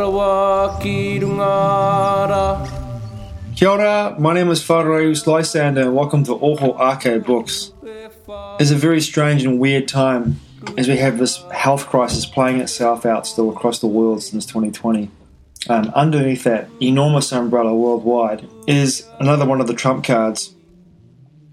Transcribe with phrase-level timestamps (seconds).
[0.00, 1.20] hua ki
[3.54, 7.72] Kia ora, my name is Whāraus Lysander and welcome to Oho Ake Books.
[8.58, 10.40] It's a very strange and weird time
[10.76, 15.08] as we have this health crisis playing itself out still across the world since 2020.
[15.68, 20.52] Um, underneath that enormous umbrella worldwide is another one of the trump cards,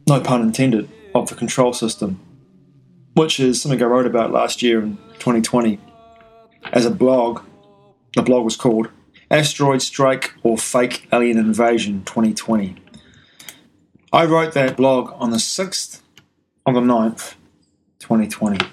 [0.07, 2.19] no pun intended, of the control system,
[3.13, 5.79] which is something I wrote about last year in 2020
[6.71, 7.43] as a blog.
[8.15, 8.89] The blog was called
[9.31, 12.75] Asteroid Strike or Fake Alien Invasion 2020.
[14.11, 16.01] I wrote that blog on the 6th
[16.65, 17.35] of the 9th,
[17.99, 18.65] 2020.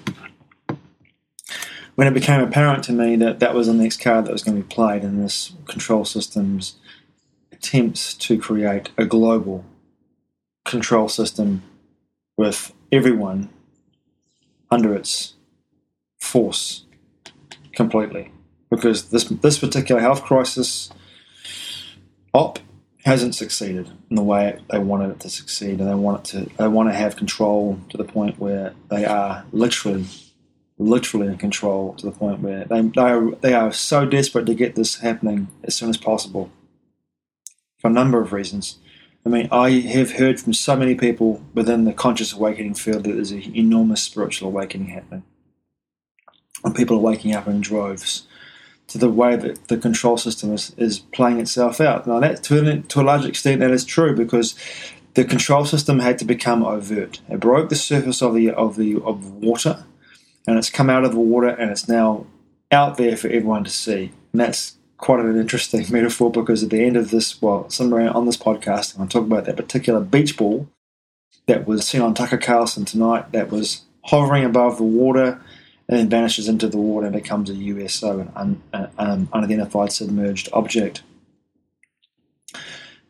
[1.95, 4.57] When it became apparent to me that that was the next card that was going
[4.57, 6.75] to be played in this control system's
[7.51, 9.65] attempts to create a global
[10.65, 11.63] control system
[12.37, 13.49] with everyone
[14.69, 15.33] under its
[16.19, 16.85] force
[17.73, 18.31] completely
[18.69, 20.89] because this this particular health crisis
[22.33, 22.59] op
[23.05, 26.55] hasn't succeeded in the way they wanted it to succeed, and they want it to
[26.57, 30.05] they want to have control to the point where they are literally
[30.77, 34.53] literally in control to the point where they they are, they are so desperate to
[34.53, 36.51] get this happening as soon as possible
[37.79, 38.77] for a number of reasons.
[39.27, 43.11] I mean, I have heard from so many people within the conscious awakening field that
[43.11, 45.23] there's an enormous spiritual awakening happening.
[46.63, 48.25] And people are waking up in droves
[48.87, 52.07] to the way that the control system is, is playing itself out.
[52.07, 54.55] Now, that to, to a large extent, that is true because
[55.15, 57.19] the control system had to become overt.
[57.27, 59.83] It broke the surface of the of the of water,
[60.47, 62.27] and it's come out of the water, and it's now
[62.71, 64.13] out there for everyone to see.
[64.31, 68.25] And that's quite an interesting metaphor because at the end of this, well, somewhere on
[68.25, 70.67] this podcast, I'm going to talk about that particular beach ball
[71.45, 73.31] that was seen on Tucker Carlson tonight.
[73.31, 75.41] That was hovering above the water
[75.87, 81.03] and then vanishes into the water and becomes a USO, an un, unidentified submerged object.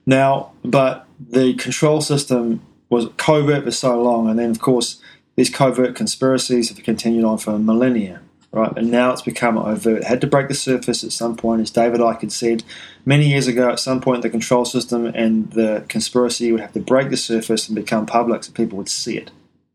[0.06, 5.02] Now, but the control system was covert for so long, and then of course
[5.36, 8.22] these covert conspiracies have continued on for millennia,
[8.52, 8.72] right?
[8.78, 10.00] And now it's become overt.
[10.00, 12.64] It had to break the surface at some point, as David Icke had said
[13.06, 13.70] many years ago.
[13.70, 17.68] At some point, the control system and the conspiracy would have to break the surface
[17.68, 19.32] and become public, so people would see it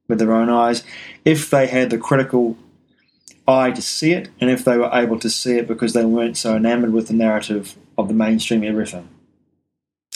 [0.09, 0.83] with their own eyes
[1.25, 2.57] if they had the critical
[3.47, 6.37] eye to see it, and if they were able to see it because they weren't
[6.37, 9.09] so enamored with the narrative of the mainstream everything.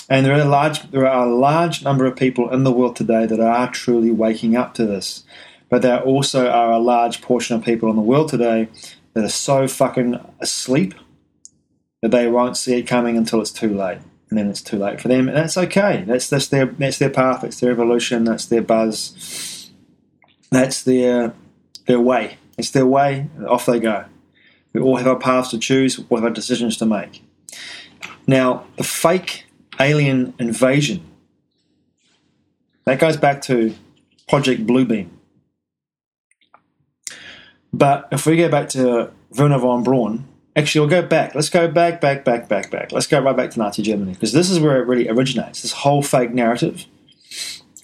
[0.09, 2.95] And there are a large there are a large number of people in the world
[2.95, 5.25] today that are truly waking up to this.
[5.69, 8.69] But there also are a large portion of people in the world today
[9.15, 10.95] that are so fucking asleep
[12.03, 13.99] that they won't see it coming until it's too late.
[14.29, 15.29] And then it's too late for them.
[15.29, 16.05] And that's okay.
[16.07, 19.71] That's that's their that's their path, it's their evolution, that's their buzz.
[20.51, 21.33] That's their
[21.87, 22.39] their way.
[22.59, 24.07] It's their way, off they go.
[24.73, 27.23] We all have our paths to choose, we have our decisions to make.
[28.27, 29.47] Now, the fake
[29.79, 31.07] alien invasion,
[32.85, 33.75] that goes back to
[34.29, 35.09] Project Bluebeam.
[37.77, 40.27] But if we go back to Wernher von Braun,
[40.57, 41.35] actually, we'll go back.
[41.35, 42.91] Let's go back, back, back, back, back.
[42.91, 45.61] Let's go right back to Nazi Germany because this is where it really originates.
[45.61, 46.87] This whole fake narrative.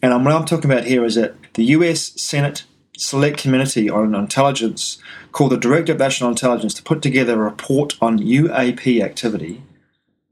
[0.02, 2.64] And what I'm talking about here is that the US Senate
[2.96, 4.96] Select Committee on Intelligence
[5.30, 9.62] called the Director of National Intelligence to put together a report on UAP activity,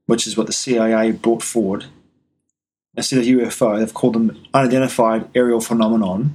[0.06, 1.84] which is what the CIA brought forward.
[2.96, 6.34] Instead of UFO, they've called them Unidentified Aerial Phenomenon.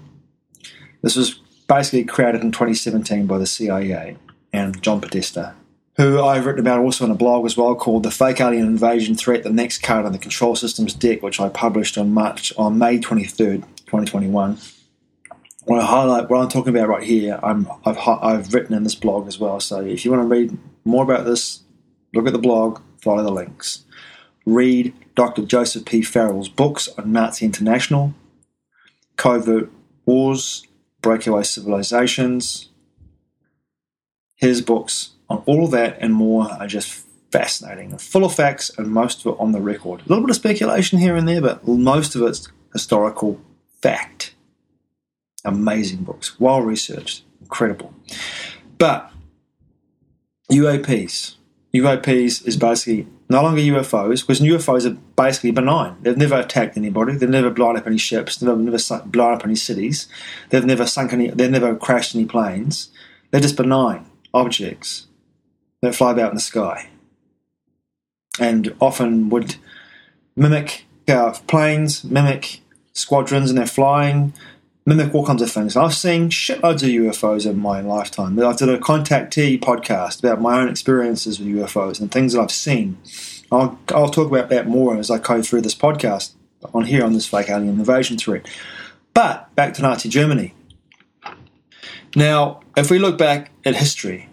[1.01, 4.17] This was basically created in 2017 by the CIA
[4.53, 5.55] and John Podesta,
[5.97, 9.15] who I've written about also in a blog as well called "The Fake Alien Invasion
[9.15, 12.77] Threat: The Next Card on the Control Systems Deck," which I published on March on
[12.77, 14.57] May 23rd, 2021
[15.65, 18.95] what I highlight, what I'm talking about right here, I'm, I've, I've written in this
[18.95, 19.59] blog as well.
[19.59, 21.61] So if you want to read more about this,
[22.13, 23.83] look at the blog, follow the links.
[24.45, 25.43] Read Dr.
[25.43, 26.03] Joseph P.
[26.03, 28.13] Farrell's books on Nazi International,
[29.17, 29.71] Covert
[30.05, 30.67] Wars,
[31.05, 32.69] Breakaway Civilizations.
[34.35, 38.87] His books on all of that and more are just fascinating, full of facts, and
[38.87, 40.01] most of it on the record.
[40.01, 43.39] A little bit of speculation here and there, but most of it's historical
[43.83, 44.33] fact
[45.43, 47.93] amazing books, well researched, incredible.
[48.79, 49.11] But
[50.51, 51.35] UAPs,
[51.71, 55.97] UAPs is basically no longer UFOs because UFOs are basically benign.
[56.01, 57.15] They've never attacked anybody.
[57.15, 58.37] They've never blown up any ships.
[58.37, 60.07] They've never blown up any cities.
[60.49, 61.29] They've never sunk any.
[61.29, 62.89] They've never crashed any planes.
[63.31, 65.07] They're just benign objects
[65.81, 66.89] that fly about in the sky,
[68.39, 69.55] and often would
[70.35, 72.61] mimic uh, planes, mimic
[72.93, 74.33] squadrons, and they're flying
[74.85, 75.75] mimic all kinds of things.
[75.75, 78.39] I've seen shitloads of UFOs in my lifetime.
[78.39, 82.51] I did a contactee podcast about my own experiences with UFOs and things that I've
[82.51, 82.97] seen.
[83.51, 86.33] I'll, I'll talk about that more as I go through this podcast
[86.73, 88.47] on here on this fake alien invasion threat.
[89.13, 90.53] But back to Nazi Germany.
[92.15, 94.29] Now, if we look back at history,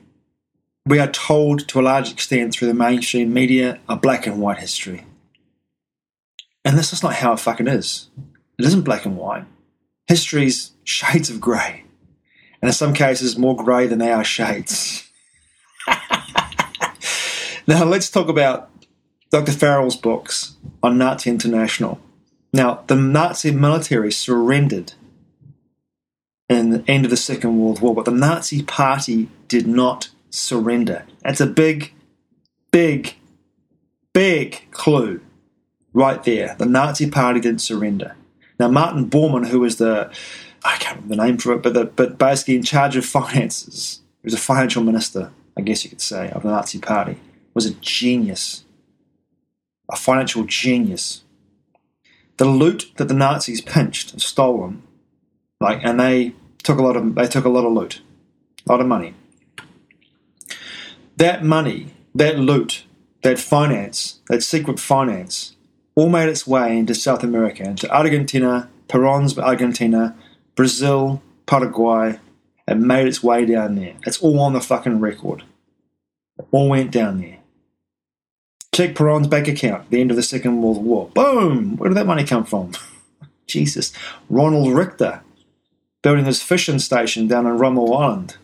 [0.85, 4.59] we are told to a large extent through the mainstream media a black and white
[4.59, 5.07] history.
[6.65, 8.09] And this is not how it fucking is.
[8.59, 9.45] It isn't black and white.
[10.07, 11.85] History's shades of grey.
[12.61, 15.11] And in some cases, more grey than our shades.
[17.67, 18.71] now, let's talk about
[19.31, 19.53] Dr.
[19.53, 22.01] Farrell's books on Nazi International.
[22.53, 24.93] Now, the Nazi military surrendered
[26.49, 31.07] in the end of the Second World War, but the Nazi Party did not surrender.
[31.23, 31.93] That's a big,
[32.71, 33.15] big,
[34.13, 35.21] big clue
[35.93, 36.55] right there.
[36.59, 38.17] The Nazi Party didn't surrender.
[38.63, 40.09] Now, Martin Bormann, who was the,
[40.65, 44.03] I can't remember the name for it, but, the, but basically in charge of finances,
[44.23, 47.19] he was a financial minister, I guess you could say, of the Nazi Party,
[47.55, 48.65] was a genius,
[49.91, 51.25] a financial genius.
[52.37, 54.85] The loot that the Nazis pinched and stolen,
[55.61, 56.33] like, and they
[56.63, 58.01] took a lot of, they took a lot of loot,
[58.65, 59.15] a lot of money.
[61.17, 62.85] That money, that loot,
[63.25, 65.57] that finance, that secret finance,
[65.95, 70.17] all made its way into South America, into Argentina, Perón's Argentina,
[70.55, 72.19] Brazil, Paraguay,
[72.67, 73.95] and made its way down there.
[74.07, 75.45] It's all on the fucking record.
[76.39, 77.39] It all went down there.
[78.75, 81.09] Check Perón's bank account, the end of the Second World War.
[81.09, 81.77] Boom!
[81.77, 82.73] Where did that money come from?
[83.47, 83.93] Jesus.
[84.31, 85.23] Ronald Richter,
[86.03, 88.37] building his fishing station down in Rommel Island.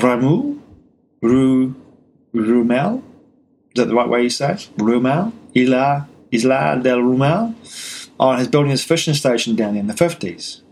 [0.00, 0.60] Ramu?
[1.22, 1.74] Ru,
[2.34, 3.02] Rumel?
[3.74, 4.68] Is that the right way you say it?
[4.76, 5.32] Rumel?
[5.54, 7.54] Ila Isla del Rumel,
[8.18, 10.62] on his building his fishing station down there in the 50s.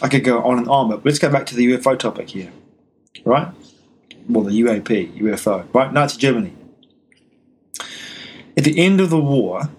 [0.00, 2.52] I could go on and on, but let's go back to the UFO topic here.
[3.24, 3.48] Right?
[4.28, 5.92] Well, the UAP, UFO, right?
[5.92, 6.54] Nazi Germany.
[8.56, 9.70] At the end of the war,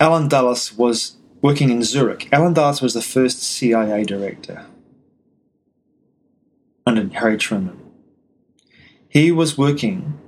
[0.00, 2.28] Allen Dulles was working in Zurich.
[2.32, 4.66] Allen Dulles was the first CIA director
[6.86, 7.78] under Harry Truman.
[9.08, 10.18] He was working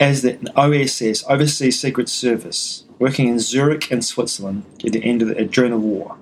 [0.00, 5.28] as the OSS, Overseas Secret Service, working in Zurich and Switzerland at the end of
[5.28, 6.16] the, during the war.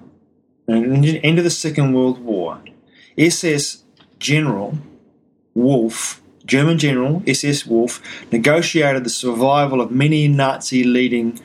[0.69, 2.63] And the end of the Second World War,
[3.19, 3.83] SS
[4.19, 4.79] General
[5.55, 11.41] Wolff, German General SS Wolff, negotiated the survival of many Nazi leading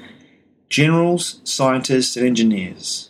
[0.69, 3.09] generals, scientists, and engineers,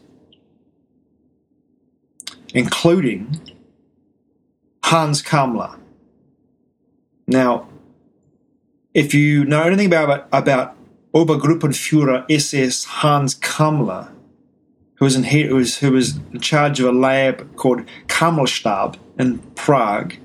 [2.54, 3.42] including
[4.84, 5.78] Hans Kammler.
[7.28, 7.68] Now,
[8.98, 10.76] if you know anything about, about
[11.14, 14.10] Obergruppenführer SS Hans Kammler,
[14.96, 19.38] who was, in, who, was, who was in charge of a lab called Kammlerstab in
[19.54, 20.16] Prague,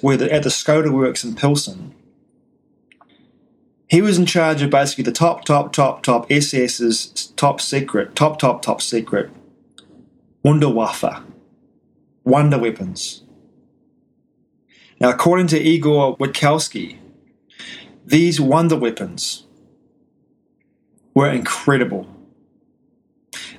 [0.00, 1.94] where the, at the Skoda works in Pilsen,
[3.90, 8.38] he was in charge of basically the top, top, top, top SS's top secret, top,
[8.38, 9.28] top, top secret
[10.42, 11.22] Wunderwaffe,
[12.24, 13.22] wonder weapons.
[14.98, 16.99] Now, according to Igor Witkowski,
[18.04, 19.46] these wonder weapons
[21.14, 22.06] were incredible.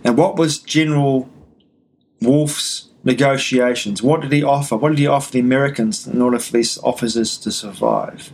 [0.03, 1.29] And what was General
[2.21, 4.01] Wolff's negotiations?
[4.01, 4.77] What did he offer?
[4.77, 8.31] What did he offer the Americans in order for these officers to survive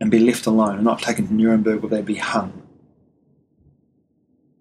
[0.00, 2.62] and be left alone and not taken to Nuremberg where they'd be hung?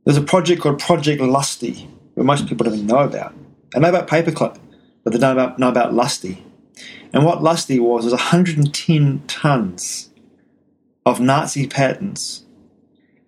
[0.05, 3.33] There's a project called Project Lusty, that most people don't even know about.
[3.73, 4.57] They know about Paperclip,
[5.03, 6.43] but they don't know about, know about Lusty.
[7.11, 10.09] And what Lusty was was 110 tons
[11.07, 12.43] of Nazi patents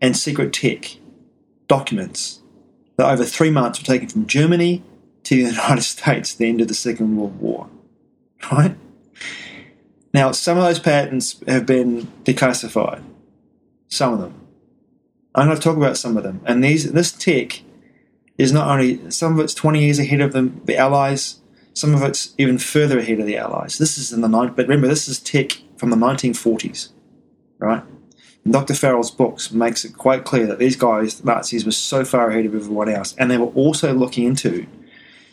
[0.01, 0.97] and secret tech
[1.69, 2.41] documents
[2.97, 4.83] that over three months were taken from Germany
[5.23, 7.69] to the United States at the end of the Second World War.
[8.51, 8.75] Right?
[10.13, 13.03] Now, some of those patents have been declassified.
[13.87, 14.33] Some of them.
[15.35, 16.41] I'm going to talk about some of them.
[16.45, 17.61] And these this tech
[18.37, 21.39] is not only some of it's 20 years ahead of the, the Allies,
[21.73, 23.77] some of it's even further ahead of the Allies.
[23.77, 26.89] This is in the but remember this is tech from the 1940s
[27.59, 27.83] right?
[28.43, 28.73] And Dr.
[28.73, 32.45] Farrell's books makes it quite clear that these guys, the Nazis, were so far ahead
[32.45, 34.65] of everyone else, and they were also looking into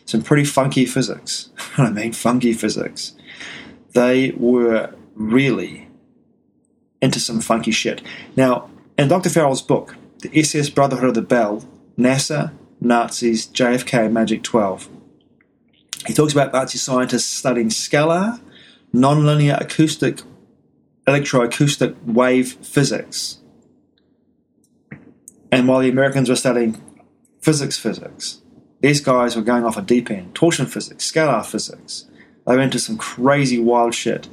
[0.05, 1.49] some pretty funky physics.
[1.77, 3.13] I mean, funky physics.
[3.93, 5.87] They were really
[7.01, 8.01] into some funky shit.
[8.35, 9.29] Now, in Dr.
[9.29, 11.65] Farrell's book, The SS Brotherhood of the Bell,
[11.97, 14.89] NASA, Nazis, JFK, Magic 12,
[16.05, 18.39] he talks about Nazi scientists studying scalar,
[18.93, 20.21] nonlinear acoustic
[21.07, 23.39] electroacoustic wave physics.
[25.51, 26.81] And while the Americans were studying
[27.41, 28.41] physics, physics.
[28.81, 30.35] These guys were going off a deep end.
[30.35, 32.05] Torsion physics, scalar physics.
[32.45, 34.27] They went into some crazy, wild shit.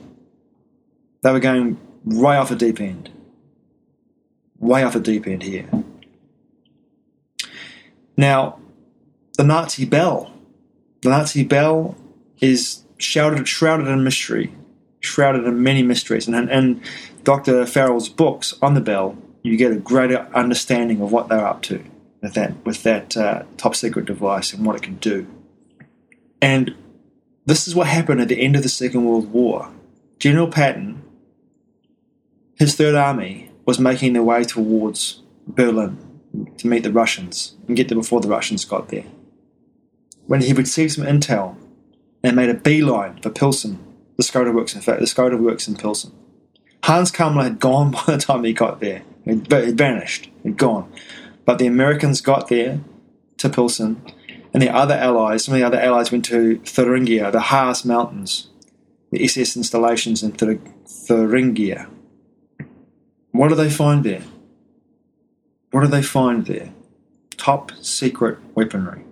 [1.22, 3.10] They were going right off a deep end.
[4.58, 5.68] Way off a deep end here.
[8.16, 8.58] Now,
[9.36, 10.32] the Nazi bell.
[11.02, 11.96] The Nazi bell
[12.40, 14.54] is shrouded, shrouded in mystery,
[15.04, 16.26] shrouded in many mysteries.
[16.28, 16.82] And in
[17.22, 17.66] Dr.
[17.66, 21.84] Farrell's books on the bell, you get a greater understanding of what they're up to
[22.22, 25.26] with that with that uh, top secret device and what it can do.
[26.40, 26.74] And
[27.44, 29.70] this is what happened at the end of the Second World War.
[30.18, 31.02] General Patton,
[32.54, 35.98] his Third Army, was making their way towards Berlin
[36.56, 39.04] to meet the Russians and get there before the Russians got there.
[40.26, 41.56] When he received some intel
[42.24, 43.78] they made a beeline for Pilsen,
[44.16, 46.12] the Skoda works in fact, the Skoda works in Pilsen.
[46.84, 49.02] Hans Kammler had gone by the time he got there.
[49.24, 50.92] He'd, he'd vanished, he'd gone.
[51.44, 52.80] But the Americans got there
[53.38, 54.02] to Pilsen,
[54.52, 58.48] and the other allies, some of the other allies went to Thuringia, the Harz Mountains,
[59.10, 61.88] the SS installations in Thuringia.
[63.32, 64.22] What do they find there?
[65.70, 66.72] What do they find there?
[67.36, 69.04] Top secret weaponry.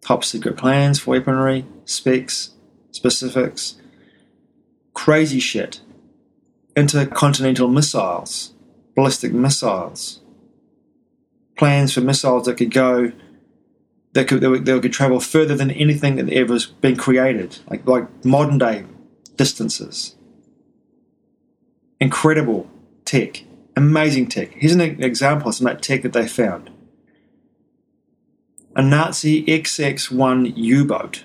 [0.00, 2.54] Top secret plans for weaponry, specs,
[2.92, 3.76] specifics,
[4.96, 5.80] crazy shit.
[6.76, 8.52] Intercontinental missiles,
[8.94, 10.20] ballistic missiles,
[11.56, 13.12] plans for missiles that could go,
[14.12, 18.24] that could, that could travel further than anything that ever has been created, like, like
[18.24, 18.84] modern day
[19.36, 20.16] distances.
[22.00, 22.68] Incredible
[23.04, 23.44] tech
[23.76, 24.52] Amazing tech.
[24.52, 26.70] Here's an example of some that tech that they found.
[28.74, 31.24] A Nazi XX-1 U-boat.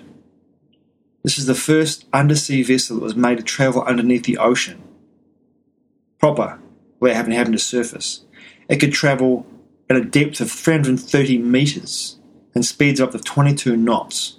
[1.22, 4.82] This is the first undersea vessel that was made to travel underneath the ocean.
[6.18, 6.58] Proper,
[6.98, 8.24] where it happened, happened to surface.
[8.68, 9.46] It could travel
[9.88, 12.18] at a depth of 330 meters
[12.54, 14.38] and speeds up to 22 knots.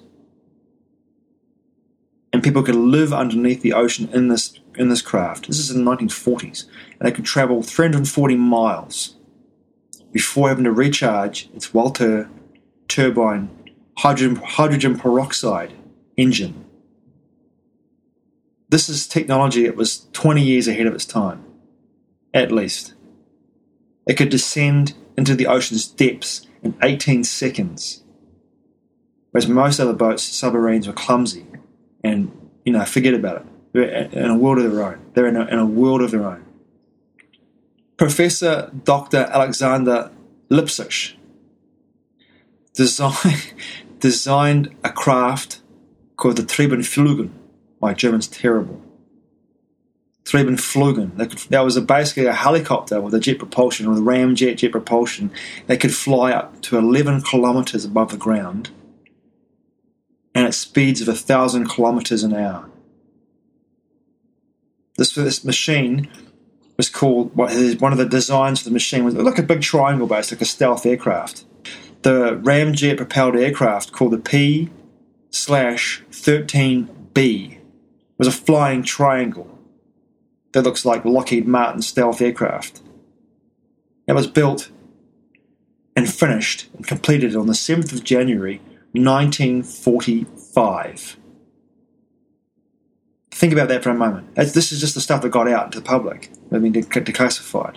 [2.32, 5.48] And people could live underneath the ocean in this in this craft.
[5.48, 6.66] This is in the 1940s,
[7.00, 9.16] and they could travel 340 miles
[10.12, 12.30] before having to recharge its Walter
[12.88, 13.50] turbine
[13.98, 15.74] hydrogen, hydrogen peroxide
[16.18, 16.66] engine.
[18.74, 21.46] This is technology that was 20 years ahead of its time,
[22.34, 22.96] at least.
[24.08, 28.02] It could descend into the ocean's depths in 18 seconds,
[29.30, 31.46] whereas most other boats, submarines, were clumsy
[32.04, 32.32] and,
[32.66, 33.46] you know, forget about it.
[33.74, 35.06] They're in a world of their own.
[35.14, 36.44] They're in a, in a world of their own.
[37.96, 39.30] Professor Dr.
[39.32, 40.10] Alexander
[40.50, 41.14] Lippisch
[42.74, 43.38] design,
[44.00, 45.62] designed a craft
[46.18, 47.30] called the Treibendflügen.
[47.84, 48.82] My German's terrible.
[50.24, 51.18] Treibendflügen.
[51.50, 55.32] That, was a, basically a helicopter with a jet propulsion, with ramjet jet propulsion.
[55.68, 58.70] They could fly up to 11 kilometers above the ground
[60.34, 62.70] and at speeds of 1,000 kilometers an hour.
[64.98, 66.08] This, this machine
[66.78, 70.32] was called one of the designs of the machine was like a big triangle base,
[70.32, 71.44] like a stealth aircraft.
[72.04, 74.70] The ramjet propelled aircraft called the P
[75.32, 77.53] slash 13B
[78.26, 79.60] was a flying triangle
[80.54, 82.82] that looks like Lockheed Martin stealth aircraft.
[84.08, 84.72] It was built
[85.94, 88.62] and finished and completed on the 7th of January
[88.94, 91.18] 1945.
[93.32, 94.36] Think about that for a moment.
[94.36, 97.76] This is just the stuff that got out to the public, I mean, declassified.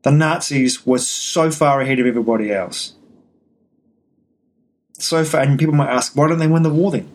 [0.00, 2.94] The Nazis were so far ahead of everybody else.
[4.94, 7.10] So far, and people might ask, why don't they win the war then?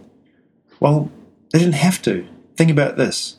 [0.83, 1.09] Well,
[1.53, 2.27] they didn't have to.
[2.57, 3.37] Think about this.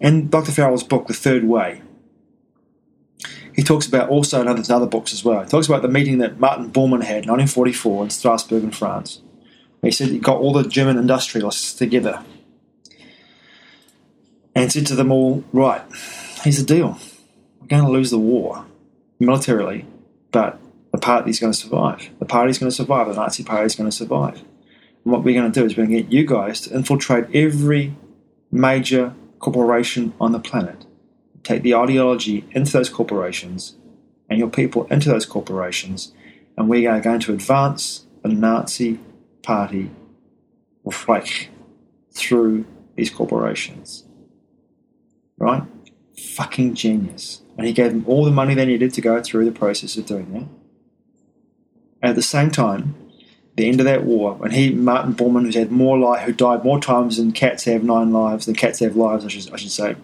[0.00, 0.50] In Dr.
[0.50, 1.82] Farrell's book, The Third Way,
[3.54, 5.42] he talks about also in other, other books as well.
[5.42, 9.20] He talks about the meeting that Martin Bormann had in 1944 in Strasbourg in France.
[9.82, 12.24] He said he got all the German industrialists together
[14.54, 15.82] and said to them all, right,
[16.44, 16.98] here's the deal.
[17.60, 18.64] We're going to lose the war
[19.20, 19.84] militarily,
[20.32, 20.58] but
[20.92, 22.08] the party's going to survive.
[22.20, 23.06] The party's going to survive.
[23.08, 24.42] The Nazi party's going to survive.
[25.04, 27.34] And what we're going to do is we're going to get you guys to infiltrate
[27.34, 27.94] every
[28.50, 30.86] major corporation on the planet,
[31.42, 33.76] take the ideology into those corporations
[34.28, 36.12] and your people into those corporations,
[36.56, 38.98] and we are going to advance the Nazi
[39.42, 39.90] party
[40.84, 41.50] Reich
[42.12, 42.64] through
[42.96, 44.04] these corporations.
[45.36, 45.64] Right?
[46.16, 47.42] Fucking genius.
[47.58, 50.06] And he gave them all the money they needed to go through the process of
[50.06, 50.48] doing that.
[52.02, 52.94] And at the same time,
[53.56, 56.64] the end of that war, when he, Martin Bormann, who's had more life, who died
[56.64, 59.70] more times than cats have nine lives, than cats have lives, I should, I should
[59.70, 59.96] say,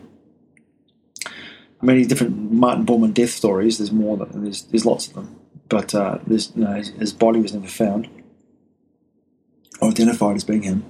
[1.83, 3.79] many different Martin Bormann death stories.
[3.79, 4.17] There's more.
[4.17, 5.37] Than, there's there's lots of them,
[5.69, 8.09] but uh, there's you know, his, his body was never found
[9.81, 10.85] or identified as being him.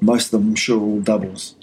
[0.00, 1.54] Most of them, I'm sure, are all doubles.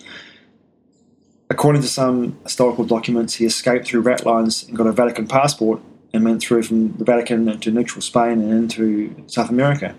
[1.50, 5.79] According to some historical documents, he escaped through rat lines and got a Vatican passport
[6.15, 9.93] and went through from the Vatican into neutral Spain and into South America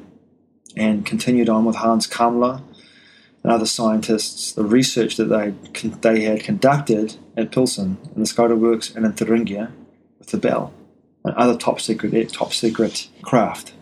[0.76, 2.62] and continued on with Hans Kammler
[3.42, 5.54] and other scientists the research that they,
[6.00, 9.72] they had conducted at Pilsen in the Skoda Works and in Thuringia
[10.18, 10.72] with the Bell
[11.24, 13.74] and other top secret, eh, top secret craft.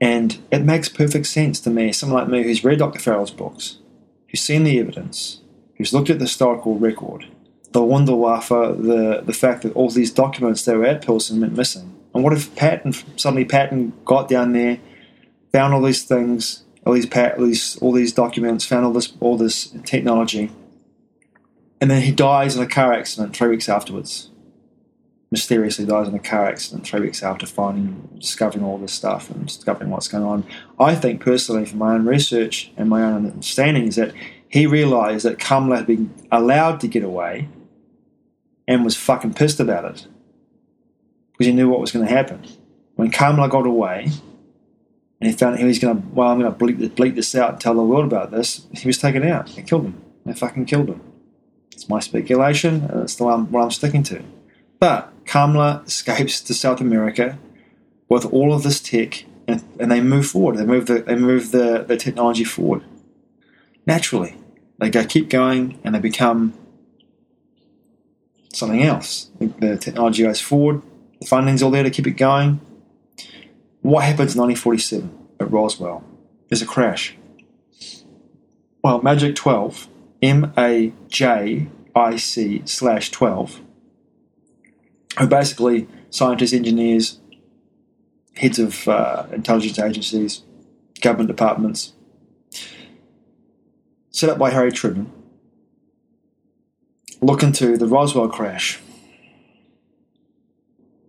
[0.00, 3.00] And it makes perfect sense to me, someone like me who's read Dr.
[3.00, 3.78] Farrell's books,
[4.28, 5.40] who's seen the evidence,
[5.76, 7.26] who's looked at the historical record,
[7.72, 8.48] the Wunderwaffe,
[8.82, 11.96] the, the fact that all these documents that were at Pilsen went missing.
[12.14, 14.78] And what if Patton, suddenly Patton got down there,
[15.52, 19.12] found all these things, all these, pat, all these, all these documents, found all this,
[19.20, 20.50] all this technology,
[21.80, 24.30] and then he dies in a car accident three weeks afterwards
[25.30, 29.46] mysteriously dies in a car accident three weeks after finding, discovering all this stuff and
[29.46, 30.44] discovering what's going on.
[30.78, 34.12] I think personally, from my own research and my own understanding, is that
[34.48, 37.48] he realised that Kammler had been allowed to get away
[38.70, 40.06] and was fucking pissed about it
[41.32, 42.46] because he knew what was going to happen.
[42.94, 44.04] When Kammler got away
[45.20, 47.34] and he found out he was going to, well, I'm going to bleep, bleep this
[47.34, 49.48] out and tell the world about this, he was taken out.
[49.48, 50.00] They killed him.
[50.24, 51.02] They fucking killed him.
[51.72, 54.22] It's my speculation, and it's the one what I'm sticking to.
[54.78, 57.38] But Kammler escapes to South America
[58.08, 60.58] with all of this tech, and, and they move forward.
[60.58, 62.84] They move the they move the, the technology forward
[63.86, 64.36] naturally.
[64.78, 66.54] They go keep going, and they become
[68.52, 69.30] something else.
[69.38, 70.82] The technology goes forward.
[71.20, 72.60] The funding's all there to keep it going.
[73.82, 76.04] What happens in 1947 at Roswell?
[76.48, 77.16] There's a crash.
[78.82, 79.88] Well, Magic 12,
[80.22, 83.60] M A J I C slash 12
[85.18, 87.20] who basically scientists, engineers,
[88.36, 90.42] heads of uh, intelligence agencies,
[91.00, 91.92] government departments,
[94.10, 95.12] set up by Harry Truman,
[97.20, 98.80] look into the Roswell crash.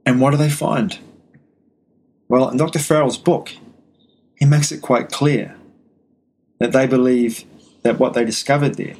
[0.05, 0.97] And what do they find?
[2.27, 2.79] Well, in Dr.
[2.79, 3.51] Farrell's book,
[4.35, 5.55] he makes it quite clear
[6.59, 7.43] that they believe
[7.83, 8.95] that what they discovered there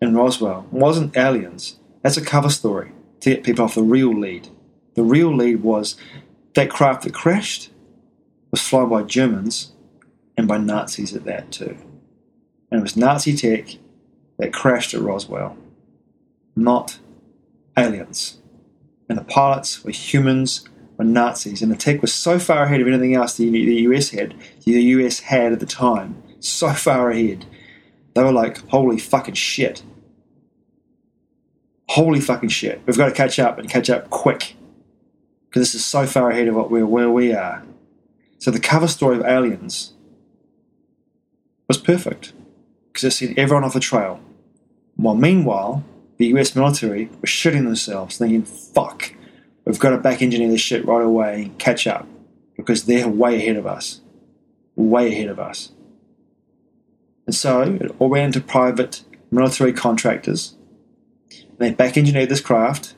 [0.00, 1.78] in Roswell wasn't aliens.
[2.02, 4.48] That's a cover story to get people off the real lead.
[4.94, 5.96] The real lead was
[6.54, 7.70] that craft that crashed
[8.50, 9.72] was flown by Germans
[10.36, 11.76] and by Nazis at that too.
[12.70, 13.76] And it was Nazi tech
[14.38, 15.56] that crashed at Roswell,
[16.58, 16.98] not
[17.76, 18.38] aliens.
[19.08, 22.86] And the pilots were humans, were Nazis, and the tech was so far ahead of
[22.86, 27.46] anything else the, US had, the US had at the time, so far ahead.
[28.14, 29.82] They were like, holy fucking shit
[31.88, 34.56] holy fucking shit, we've got to catch up and catch up quick
[35.48, 37.64] because this is so far ahead of what we're, where we are.
[38.38, 39.94] So the cover story of Aliens
[41.66, 42.32] was perfect
[42.88, 44.20] because it sent everyone off the trail.
[44.96, 45.84] While meanwhile,
[46.18, 49.14] the US military were shitting themselves, thinking, fuck,
[49.64, 52.06] we've got to back engineer this shit right away and catch up
[52.56, 54.00] because they're way ahead of us.
[54.76, 55.72] Way ahead of us.
[57.26, 60.54] And so it all went into private military contractors
[61.30, 62.94] And they back engineered this craft,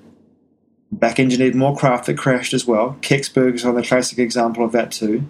[0.93, 2.97] back engineered more craft that crashed as well.
[3.01, 5.25] Kecksburg is the classic example of that too.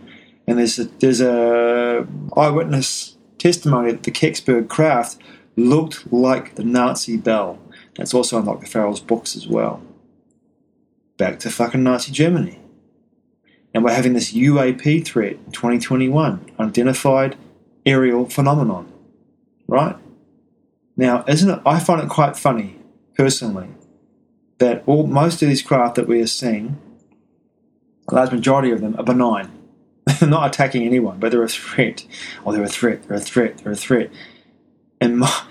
[0.47, 5.19] And there's a, there's a eyewitness testimony that the Kecksburg craft
[5.57, 7.59] looked like the Nazi Bell.
[8.01, 8.67] That's also in Dr.
[8.67, 9.83] Farrell's books as well.
[11.19, 12.59] Back to fucking Nazi Germany.
[13.75, 17.37] And we're having this UAP threat in 2021, unidentified
[17.85, 18.91] aerial phenomenon.
[19.69, 19.97] Right?
[20.97, 21.61] Now, isn't it?
[21.67, 22.79] I find it quite funny
[23.19, 23.69] personally
[24.57, 26.81] that all most of these craft that we are seeing,
[28.09, 29.51] a large majority of them are benign.
[30.07, 32.07] They're not attacking anyone, but they're a threat.
[32.45, 34.11] Or oh, they're a threat, they're a threat, they're a threat.
[35.03, 35.43] In my,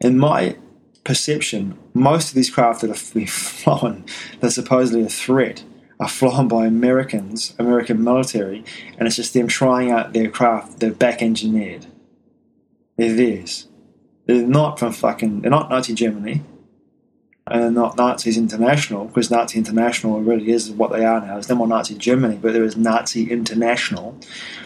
[0.00, 0.56] in my
[1.04, 4.04] perception, most of these craft that are being flown,
[4.40, 5.64] that are supposedly a threat,
[6.00, 8.64] are flown by Americans, American military,
[8.98, 11.86] and it's just them trying out their craft, they're back engineered.
[12.96, 13.68] They're theirs.
[14.26, 16.42] They're not from fucking, they're not Nazi Germany
[17.50, 21.34] and they're not Nazis International, because Nazi International really is what they are now.
[21.34, 24.18] There's no more Nazi Germany, but there is Nazi International.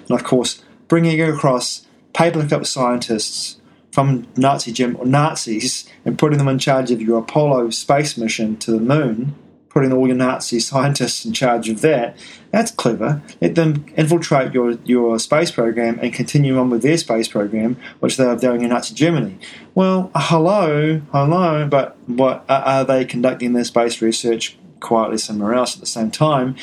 [0.08, 3.60] And of course, bringing across Paperclip scientists
[3.92, 8.56] from Nazi Germany, or Nazis and putting them in charge of your Apollo space mission
[8.58, 9.34] to the moon
[9.72, 12.16] putting all your Nazi scientists in charge of that.
[12.50, 13.22] That's clever.
[13.40, 18.18] Let them infiltrate your, your space program and continue on with their space program, which
[18.18, 19.38] they are doing in Nazi Germany.
[19.74, 25.80] Well, hello, hello, but what are they conducting their space research quietly somewhere else at
[25.80, 26.54] the same time,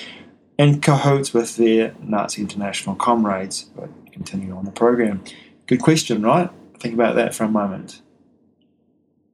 [0.60, 5.24] in cahoots with their Nazi international comrades, but continue on the program?
[5.66, 6.52] Good question, right?
[6.80, 8.02] Think about that for a moment.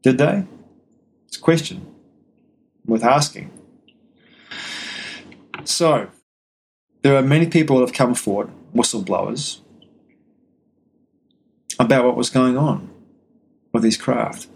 [0.01, 0.45] Did they?
[1.27, 1.95] It's a question
[2.85, 3.51] worth asking.
[5.63, 6.09] So,
[7.01, 9.59] there are many people that have come forward, whistleblowers,
[11.79, 12.89] about what was going on
[13.73, 14.47] with these craft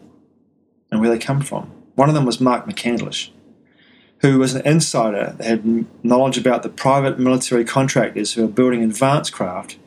[0.92, 1.72] and where they come from.
[1.96, 3.32] One of them was Mark McCandlish,
[4.22, 8.84] who was an insider that had knowledge about the private military contractors who are building
[8.84, 9.78] advanced craft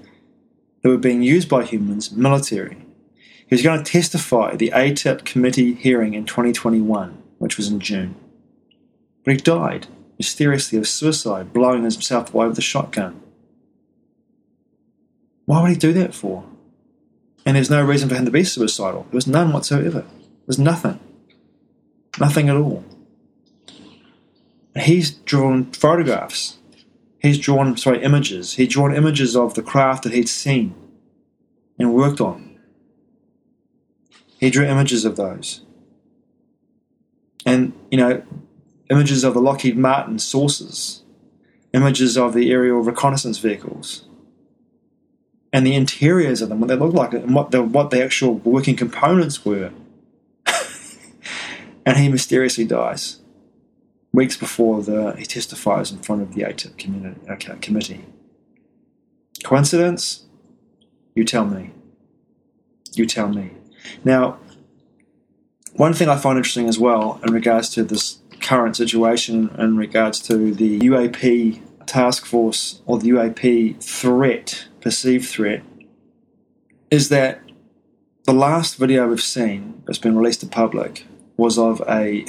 [0.82, 2.76] that were being used by humans, military.
[3.52, 7.80] He was going to testify at the ATIP committee hearing in 2021, which was in
[7.80, 8.14] June.
[9.24, 13.20] But he died mysteriously of suicide, blowing himself away with a shotgun.
[15.44, 16.46] Why would he do that for?
[17.44, 19.02] And there's no reason for him to be suicidal.
[19.10, 20.06] There was none whatsoever.
[20.46, 20.98] There's nothing.
[22.18, 22.86] Nothing at all.
[24.80, 26.56] He's drawn photographs.
[27.18, 28.54] He's drawn, sorry, images.
[28.54, 30.74] He's drawn images of the craft that he'd seen
[31.78, 32.51] and worked on.
[34.42, 35.60] He drew images of those.
[37.46, 38.24] And, you know,
[38.90, 41.04] images of the Lockheed Martin sources,
[41.72, 44.08] images of the aerial reconnaissance vehicles,
[45.52, 48.34] and the interiors of them, what they looked like, and what the what the actual
[48.34, 49.70] working components were.
[51.86, 53.20] and he mysteriously dies
[54.12, 58.04] weeks before the he testifies in front of the ATIP community, okay, committee.
[59.44, 60.26] Coincidence?
[61.14, 61.70] You tell me.
[62.94, 63.52] You tell me.
[64.04, 64.38] Now,
[65.74, 70.20] one thing I find interesting as well in regards to this current situation in regards
[70.20, 75.62] to the UAP task force or the UAP threat, perceived threat,
[76.90, 77.40] is that
[78.24, 82.26] the last video we've seen that's been released to public was of a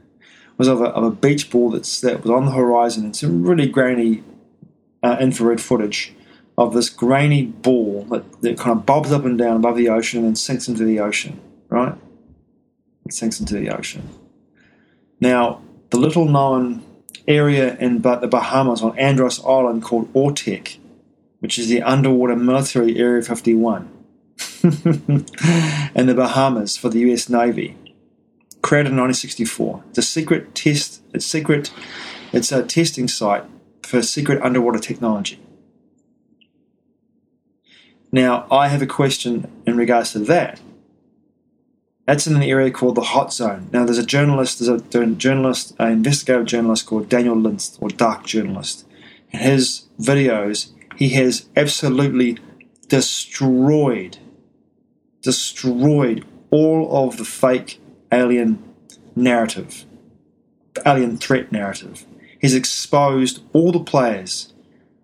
[0.58, 3.06] was of a, of a beach ball that's, that was on the horizon.
[3.06, 4.24] It's some really grainy
[5.02, 6.14] uh, infrared footage
[6.58, 10.20] of this grainy ball that, that kind of bobs up and down above the ocean
[10.20, 11.38] and then sinks into the ocean,
[11.68, 11.94] right?
[13.04, 14.08] It sinks into the ocean.
[15.20, 16.82] Now, the little known
[17.28, 20.78] area in the Bahamas on Andros Island called AUTEC,
[21.40, 23.90] which is the underwater military Area 51
[24.62, 27.76] in the Bahamas for the US Navy,
[28.62, 29.84] created in 1964.
[29.90, 31.70] It's a secret test, it's secret,
[32.32, 33.44] it's a testing site
[33.82, 35.40] for secret underwater technology.
[38.12, 40.60] Now, I have a question in regards to that.
[42.06, 43.68] That's in an area called the Hot Zone.
[43.72, 48.24] Now, there's a journalist, there's a journalist, an investigative journalist called Daniel Liszt, or Dark
[48.24, 48.86] Journalist.
[49.30, 52.38] In his videos, he has absolutely
[52.88, 54.18] destroyed,
[55.20, 57.80] destroyed all of the fake
[58.12, 58.62] alien
[59.16, 59.84] narrative,
[60.86, 62.06] alien threat narrative.
[62.40, 64.52] He's exposed all the players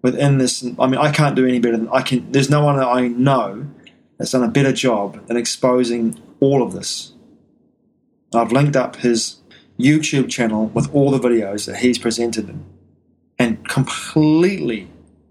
[0.02, 0.64] within this.
[0.78, 2.30] I mean, I can't do any better than I can.
[2.30, 3.66] There's no one that I know
[4.18, 7.12] that's done a better job than exposing all of this.
[8.34, 9.36] I've linked up his
[9.78, 12.58] YouTube channel with all the videos that he's presented
[13.38, 14.88] and completely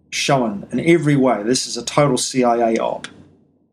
[0.10, 3.08] shown in every way this is a total CIA op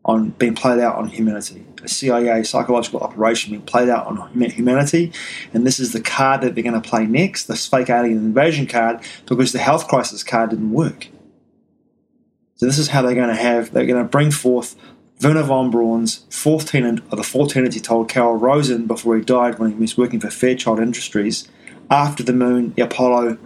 [0.09, 1.63] on being played out on humanity.
[1.83, 4.17] A CIA psychological operation being played out on
[4.49, 5.13] humanity,
[5.53, 8.65] and this is the card that they're going to play next, this fake alien invasion
[8.65, 11.07] card, because the health crisis card didn't work.
[12.55, 13.71] So this is how they're going to have.
[13.71, 14.75] They're going to bring forth
[15.21, 19.23] Wernher von Braun's fourth tenant, or the fourth tenant he told Carol Rosin before he
[19.23, 21.47] died when he was working for Fairchild Industries
[21.91, 23.37] after the moon, the Apollo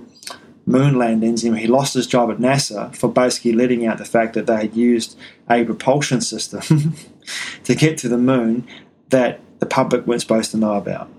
[0.66, 4.34] moon landings, and he lost his job at NASA for basically letting out the fact
[4.34, 5.18] that they had used
[5.50, 6.96] a propulsion system
[7.64, 8.68] to get to the moon
[9.10, 11.10] that the public weren't supposed to know about.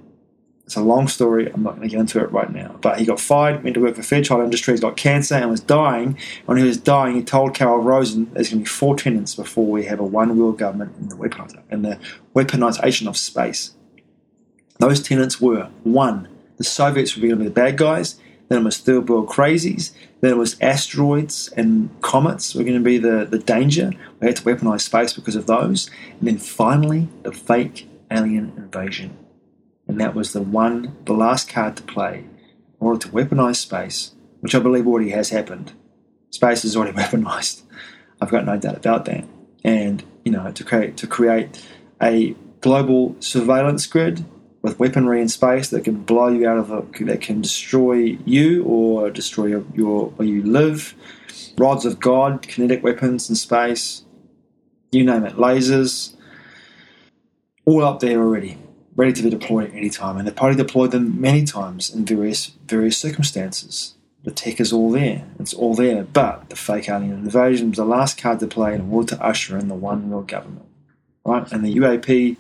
[0.64, 1.50] It's a long story.
[1.52, 2.76] I'm not going to get into it right now.
[2.80, 6.18] But he got fired, went to work for Fairchild Industries, got cancer, and was dying.
[6.46, 9.66] When he was dying, he told Carol Rosin there's going to be four tenants before
[9.66, 11.98] we have a one world government in the
[12.35, 13.74] weaponization of space.
[14.78, 18.18] Those tenants were one, the Soviets were going to be the bad guys.
[18.48, 19.92] Then it was third world crazies.
[20.20, 23.92] Then it was asteroids and comets were going to be the, the danger.
[24.20, 25.90] We had to weaponize space because of those.
[26.18, 29.16] And then finally, the fake alien invasion
[29.87, 34.12] and that was the one, the last card to play in order to weaponize space,
[34.40, 35.72] which I believe already has happened.
[36.30, 37.62] Space is already weaponized.
[38.20, 39.24] I've got no doubt about that.
[39.62, 41.66] And you know, to create to create
[42.02, 44.24] a global surveillance grid
[44.64, 46.68] with weaponry in space that can blow you out of
[47.00, 50.94] that can destroy you or destroy your, your where you live.
[51.59, 54.05] Rods of God, kinetic weapons in space,
[54.90, 56.16] you name it, lasers,
[57.66, 58.57] all up there already,
[58.96, 60.16] ready to be deployed at any time.
[60.16, 63.96] And they've probably deployed them many times in various various circumstances.
[64.22, 65.27] The tech is all there.
[65.38, 66.05] It's all there.
[66.05, 69.59] But the fake alien invasion was the last card to play in order to usher
[69.59, 70.64] in the one world government.
[71.22, 71.53] Right?
[71.53, 72.38] And the UAP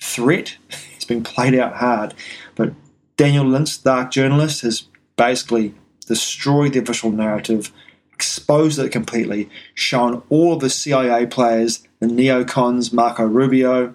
[0.00, 0.58] threat
[1.06, 2.14] been played out hard.
[2.54, 2.74] But
[3.16, 5.74] Daniel Liszt, dark journalist, has basically
[6.06, 7.72] destroyed the official narrative,
[8.12, 13.94] exposed it completely, shown all of the CIA players, the neocons, Marco Rubio,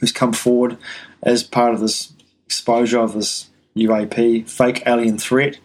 [0.00, 0.78] who's come forward
[1.22, 2.12] as part of this
[2.46, 5.58] exposure of this UAP fake alien threat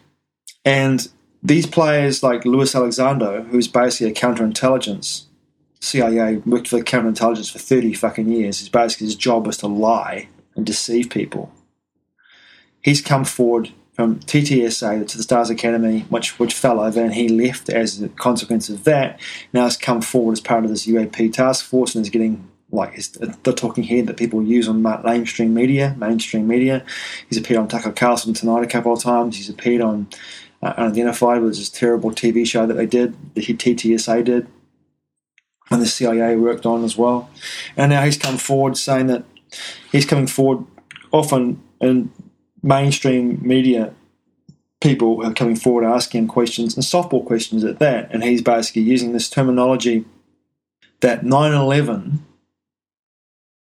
[0.66, 1.08] and
[1.42, 5.25] these players like Luis Elizondo, who's basically a counterintelligence,
[5.86, 8.58] CIA worked for counterintelligence for 30 fucking years.
[8.58, 11.52] His basically his job was to lie and deceive people.
[12.80, 17.28] He's come forward from TTSA to the Stars Academy, which which fell over, and he
[17.28, 19.18] left as a consequence of that.
[19.52, 22.96] Now has come forward as part of this UAP task force and is getting like
[23.42, 25.94] the talking head that people use on mainstream media.
[25.98, 26.84] Mainstream media.
[27.28, 29.36] He's appeared on Tucker Carlson tonight a couple of times.
[29.36, 30.08] He's appeared on
[30.62, 34.46] uh, unidentified was this terrible TV show that they did, the TTSA did,
[35.76, 37.30] and the CIA worked on as well.
[37.76, 39.24] And now he's come forward saying that
[39.92, 40.64] he's coming forward
[41.12, 42.10] often in
[42.62, 43.92] mainstream media.
[44.80, 48.82] People are coming forward asking him questions and softball questions at that, and he's basically
[48.82, 50.04] using this terminology
[51.00, 52.24] that 9 11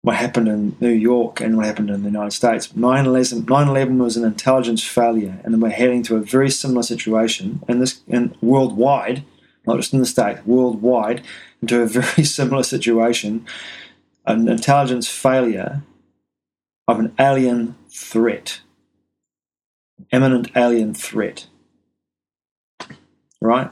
[0.02, 2.76] what happened in New York and what happened in the United States.
[2.76, 7.80] 9 11 was an intelligence failure, and we're heading to a very similar situation in
[7.80, 9.24] this in worldwide,
[9.66, 11.24] not just in the States, worldwide,
[11.64, 13.46] into a very similar situation
[14.26, 15.82] an intelligence failure
[16.88, 18.62] of an alien threat,
[20.12, 21.48] imminent alien threat.
[23.42, 23.70] Right?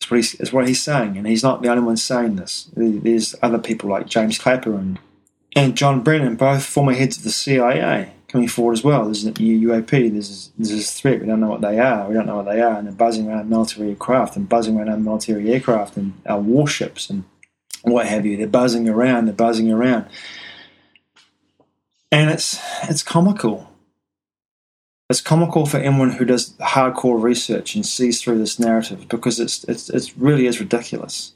[0.00, 2.70] That's what, he's, what he's saying, and he's not the only one saying this.
[2.76, 4.98] There's other people like James Clapper and
[5.56, 9.04] and John Brennan, both former heads of the CIA, coming forward as well.
[9.04, 12.26] There's a UAP, there's, there's this threat, we don't know what they are, we don't
[12.26, 15.96] know what they are, and they're buzzing around military aircraft and buzzing around military aircraft
[15.96, 17.24] and our warships and
[17.82, 18.36] what have you.
[18.36, 20.06] They're buzzing around, they're buzzing around.
[22.12, 23.68] And it's it's comical.
[25.08, 29.64] It's comical for anyone who does hardcore research and sees through this narrative because it's
[29.64, 31.34] it's it really is ridiculous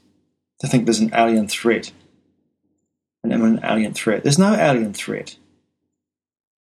[0.59, 1.91] to think there's an alien threat
[3.25, 4.23] an imminent alien threat.
[4.23, 5.37] There's no alien threat.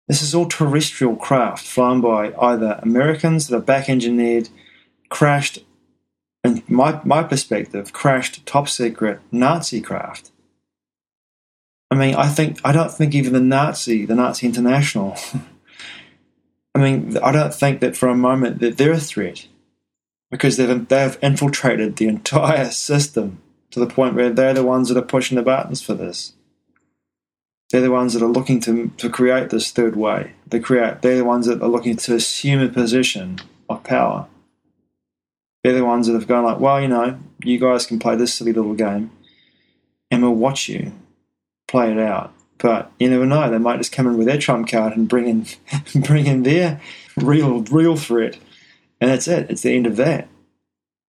[0.09, 4.49] This is all terrestrial craft flown by either Americans that are back engineered,
[5.09, 5.61] crashed,
[6.45, 10.31] in my, my perspective, crashed top secret Nazi craft.
[11.91, 15.17] I mean, I think I don't think even the Nazi, the Nazi International.
[16.75, 19.47] I mean, I don't think that for a moment that they're a threat
[20.31, 23.41] because they've they've infiltrated the entire system
[23.71, 26.35] to the point where they're the ones that are pushing the buttons for this.
[27.71, 30.33] They're the ones that are looking to, to create this third way.
[30.47, 34.29] They create, they're the ones that are looking to assume a position of power.
[35.65, 38.33] They're the ones that have gone like, well, you know, you guys can play this
[38.35, 39.11] silly little game
[40.11, 40.93] and we'll watch you
[41.67, 42.33] play it out.
[42.59, 45.27] But you never know, they might just come in with their trump card and bring
[45.27, 45.47] in
[46.03, 46.81] bring in their
[47.17, 48.39] real real threat.
[49.01, 49.51] And that's it.
[49.51, 50.29] It's the end of that.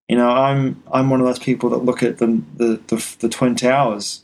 [0.09, 3.29] You know, I'm I'm one of those people that look at the the, the, the
[3.29, 4.23] Twin Towers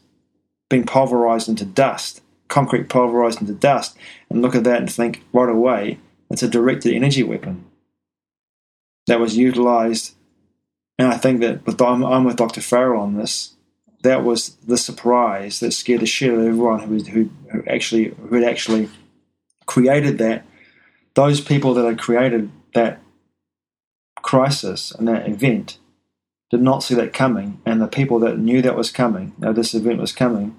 [0.70, 3.98] being pulverized into dust concrete pulverized into dust
[4.30, 7.66] and look at that and think right away it's a directed energy weapon
[9.08, 10.16] that was utilized.
[10.98, 12.62] And I think that with, I'm, I'm with Dr.
[12.62, 13.54] Farrell on this.
[14.04, 18.10] That was the surprise that scared the shit out of everyone who, who, who actually
[18.10, 18.90] who had actually
[19.66, 20.46] created that.
[21.14, 23.00] Those people that had created that
[24.22, 25.78] crisis and that event
[26.50, 29.74] did not see that coming, and the people that knew that was coming, that this
[29.74, 30.56] event was coming,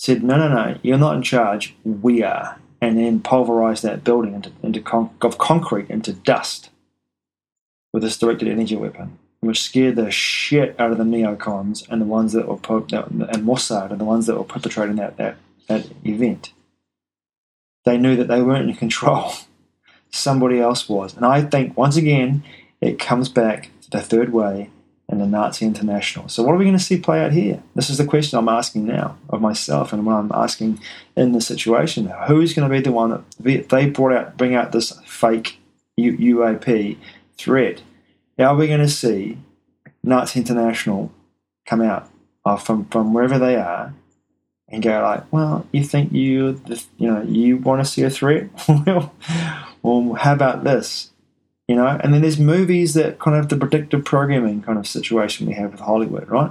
[0.00, 2.58] said, no, no, no, you're not in charge, we are.
[2.80, 6.70] And then pulverized that building into, into of concrete into dust
[7.92, 12.06] with this directed energy weapon, which scared the shit out of the neocons and the
[12.06, 15.36] ones that were, and Mossad and the ones that were perpetrating that, that,
[15.66, 16.54] that event.
[17.84, 19.34] They knew that they weren't in control.
[20.10, 21.14] Somebody else was.
[21.14, 22.42] And I think, once again,
[22.80, 24.70] it comes back to the third way
[25.10, 26.28] and the Nazi International.
[26.28, 27.62] So, what are we going to see play out here?
[27.74, 30.80] This is the question I'm asking now of myself, and what I'm asking
[31.16, 34.72] in this situation: Who's going to be the one that they brought out, bring out
[34.72, 35.58] this fake
[35.98, 36.96] UAP
[37.36, 37.82] threat?
[38.38, 39.38] How Are we going to see
[40.02, 41.12] Nazi International
[41.66, 42.08] come out
[42.44, 43.92] uh, from from wherever they are
[44.68, 46.62] and go like, well, you think you,
[46.96, 48.48] you know, you want to see a threat?
[48.68, 49.12] well,
[49.82, 51.09] well, how about this?
[51.70, 55.46] You know, and then there's movies that kind of the predictive programming kind of situation
[55.46, 56.50] we have with Hollywood, right?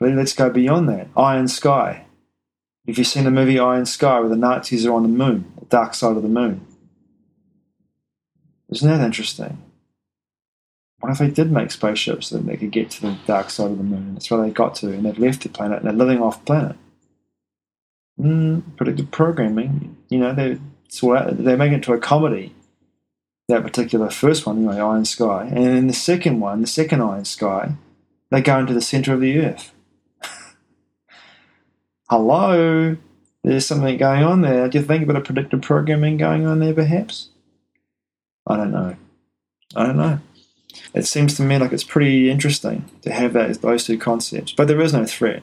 [0.00, 1.06] But let's go beyond that.
[1.16, 2.06] Iron Sky.
[2.88, 5.66] If you've seen the movie Iron Sky, where the Nazis are on the moon, the
[5.66, 6.66] dark side of the moon,
[8.68, 9.62] isn't that interesting?
[10.98, 13.70] What if they did make spaceships so that they could get to the dark side
[13.70, 14.14] of the moon?
[14.14, 16.74] That's where they got to, and they've left the planet and they're living off planet.
[18.18, 20.58] Mm, predictive programming, you know, they're
[21.00, 22.56] they're making it to a comedy.
[23.48, 27.24] That particular first one, know, Iron Sky, and then the second one, the second Iron
[27.24, 27.74] Sky,
[28.30, 29.72] they go into the center of the Earth.
[32.10, 32.96] Hello,
[33.44, 34.68] there's something going on there.
[34.68, 37.28] Do you think a predictive programming going on there, perhaps?
[38.48, 38.96] I don't know.
[39.76, 40.18] I don't know.
[40.92, 44.66] It seems to me like it's pretty interesting to have that, those two concepts, but
[44.66, 45.42] there is no threat.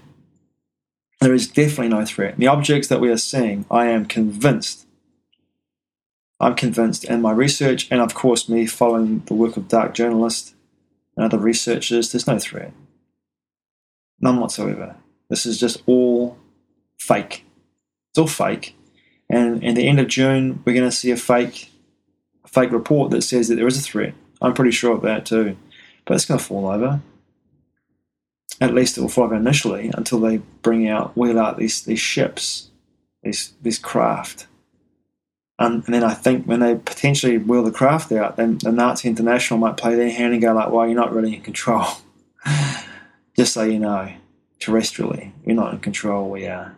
[1.21, 2.37] There is definitely no threat.
[2.37, 4.82] The objects that we are seeing, I am convinced.
[6.43, 10.53] I'm convinced, and my research, and of course, me following the work of dark journalists
[11.15, 12.73] and other researchers, there's no threat.
[14.19, 14.97] None whatsoever.
[15.29, 16.37] This is just all
[16.97, 17.45] fake.
[18.11, 18.75] It's all fake.
[19.29, 21.71] And at the end of June, we're going to see a fake,
[22.43, 24.13] a fake report that says that there is a threat.
[24.41, 25.57] I'm pretty sure of that too.
[26.05, 27.01] But it's going to fall over.
[28.59, 32.01] At least it will fall over initially until they bring out, wheel out these, these
[32.01, 32.69] ships,
[33.23, 34.47] these, these craft.
[35.59, 39.59] And then I think when they potentially wheel the craft out, then the Nazi International
[39.59, 41.85] might play their hand and go like, well, you're not really in control.
[43.37, 44.11] Just so you know,
[44.59, 46.75] terrestrially, you're not in control, we are.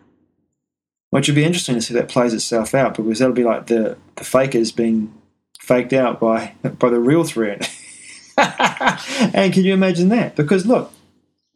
[1.10, 3.96] Which would be interesting to see that plays itself out because that'll be like the,
[4.16, 5.14] the fakers being
[5.58, 7.70] faked out by by the real threat.
[8.36, 10.36] and can you imagine that?
[10.36, 10.92] Because look,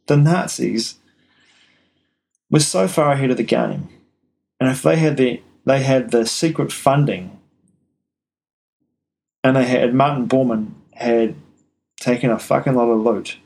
[0.06, 0.96] the Nazis
[2.50, 3.88] were so far ahead of the game,
[4.58, 7.38] and if they had the they had the secret funding,
[9.44, 11.34] and they had Martin Bormann had
[11.96, 13.38] taken a fucking lot of loot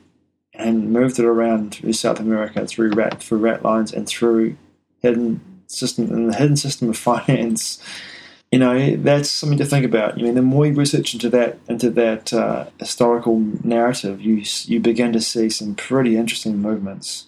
[0.53, 4.57] and moved it around through South America through rat through rat lines and through
[5.01, 7.81] hidden system and the hidden system of finance.
[8.51, 10.13] You know that's something to think about.
[10.13, 14.79] I mean, the more you research into that into that uh, historical narrative, you you
[14.79, 17.27] begin to see some pretty interesting movements,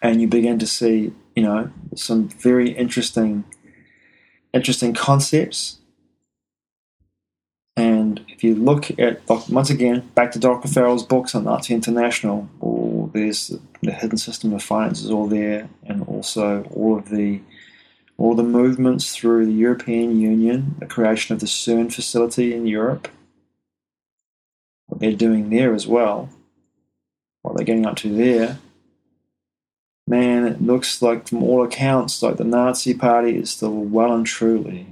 [0.00, 3.44] and you begin to see you know some very interesting
[4.52, 5.78] interesting concepts.
[7.76, 10.68] And if you look at once again back to Dr.
[10.68, 15.68] Farrell's books on Nazi International, oh, there's the hidden system of finance is all there,
[15.84, 17.40] and also all of the
[18.16, 23.08] all the movements through the European Union, the creation of the CERN facility in Europe,
[24.86, 26.30] what they're doing there as well,
[27.42, 28.58] what they're getting up to there.
[30.06, 34.26] Man, it looks like, from all accounts, like the Nazi Party is still well and
[34.26, 34.86] truly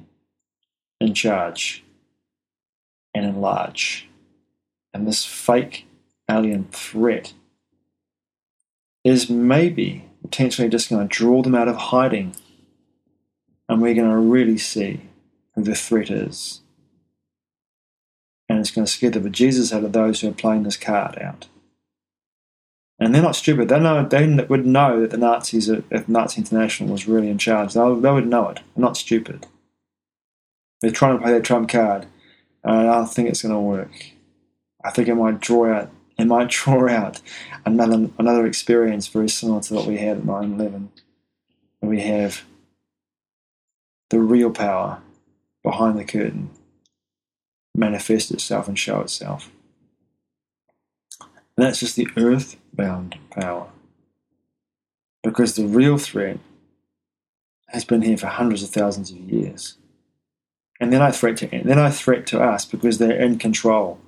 [1.00, 1.84] in charge
[3.14, 4.08] and in large.
[4.94, 5.86] And this fake
[6.30, 7.34] alien threat
[9.04, 12.34] is maybe potentially just going to draw them out of hiding
[13.68, 15.00] and we're going to really see
[15.54, 16.60] who the threat is.
[18.48, 21.18] And it's going to scare the bejesus out of those who are playing this card
[21.18, 21.48] out.
[23.02, 23.68] And they're not stupid.
[23.68, 27.74] They know they would know that the Nazis, if Nazi International was really in charge,
[27.74, 28.54] they, would know it.
[28.54, 29.44] They're not stupid.
[30.80, 32.06] They're trying to play their trump card,
[32.62, 33.90] and I don't think it's going to work.
[34.84, 35.90] I think it might draw out.
[36.16, 37.20] It might draw out
[37.66, 40.86] another another experience very similar to what we had at 9/11.
[41.80, 42.44] We have
[44.10, 45.02] the real power
[45.64, 46.50] behind the curtain
[47.74, 49.50] manifest itself and show itself.
[51.56, 53.68] And that's just the earthbound power.
[55.22, 56.38] Because the real threat
[57.68, 59.76] has been here for hundreds of thousands of years.
[60.80, 64.00] And they're no threat to they're no threat to us because they're in control.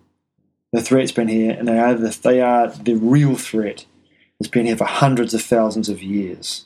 [0.73, 3.87] The threat's been here and they are the, they are the real threat.
[4.41, 6.65] It's been here for hundreds of thousands of years.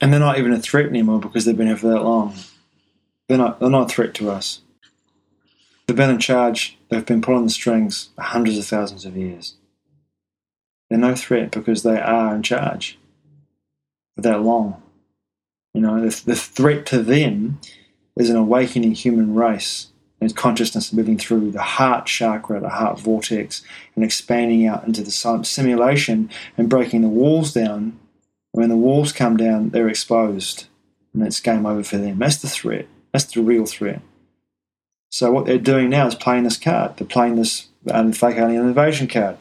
[0.00, 2.34] And they're not even a threat anymore because they've been here for that long.
[3.28, 4.60] They're not, they're not a threat to us.
[5.86, 9.56] They've been in charge, they've been pulling the strings for hundreds of thousands of years.
[10.92, 12.98] They're no threat because they are in charge
[14.14, 14.82] for that long.
[15.72, 17.60] You know, the, the threat to them
[18.14, 19.86] is an awakening human race
[20.20, 23.62] and consciousness moving through the heart chakra, the heart vortex,
[23.96, 26.28] and expanding out into the simulation
[26.58, 27.98] and breaking the walls down.
[28.50, 30.66] When the walls come down, they're exposed,
[31.14, 32.18] and it's game over for them.
[32.18, 32.86] That's the threat.
[33.14, 34.02] That's the real threat.
[35.08, 36.98] So what they're doing now is playing this card.
[36.98, 39.38] They're playing this um, fake alien invasion card.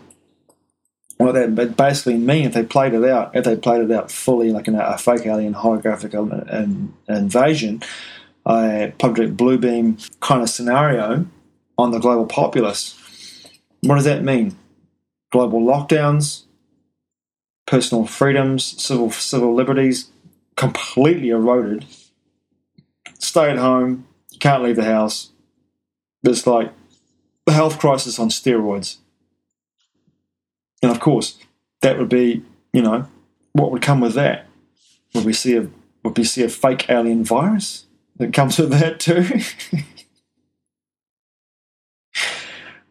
[1.22, 4.11] What that would basically mean if they played it out, if they played it out
[4.11, 7.82] fully like in a, a fake alien holographic um, in, invasion,
[8.45, 11.26] a Project Bluebeam kind of scenario
[11.78, 12.97] on the global populace,
[13.82, 14.57] what does that mean?
[15.32, 16.43] Global lockdowns,
[17.65, 20.11] personal freedoms, civil civil liberties
[20.55, 21.86] completely eroded.
[23.19, 25.32] Stay at home, you can't leave the house.
[26.24, 26.72] It's like
[27.45, 28.97] the health crisis on steroids.
[30.82, 31.38] And of course,
[31.82, 33.07] that would be, you know,
[33.53, 34.47] what would come with that?
[35.13, 35.67] Would we see a
[36.03, 37.86] would we see a fake alien virus
[38.17, 39.41] that comes with that too?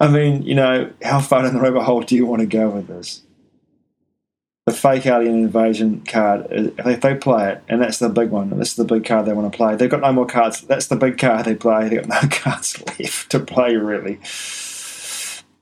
[0.01, 2.71] I mean, you know, how far down the rabbit hole do you want to go
[2.71, 3.23] with this?
[4.67, 8.51] The fake alien invasion card, uh, if they play it, and that's the big one,
[8.59, 9.77] this is the big card they want to play.
[9.77, 10.63] They've got no more cards.
[10.63, 11.89] That's the big card they play.
[11.89, 14.21] They've got no cards left to play, really.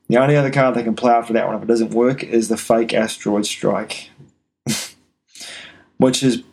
[0.09, 2.47] The only other card they can play after that one, if it doesn't work, is
[2.47, 4.09] the fake asteroid strike,
[5.97, 6.43] which is,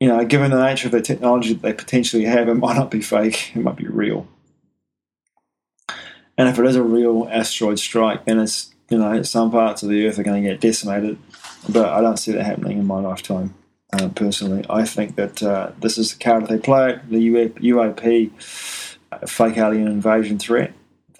[0.00, 2.90] you know, given the nature of the technology that they potentially have, it might not
[2.90, 4.26] be fake, it might be real.
[6.38, 9.90] And if it is a real asteroid strike, then it's, you know, some parts of
[9.90, 11.18] the Earth are going to get decimated.
[11.68, 13.54] But I don't see that happening in my lifetime,
[13.92, 14.64] uh, personally.
[14.70, 18.30] I think that uh, this is the card if they play the UAP
[19.12, 20.72] uh, fake alien invasion threat